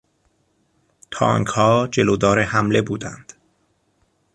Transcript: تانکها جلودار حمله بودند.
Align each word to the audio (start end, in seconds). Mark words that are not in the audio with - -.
تانکها 1.11 1.87
جلودار 1.87 2.41
حمله 2.41 2.81
بودند. 2.81 3.33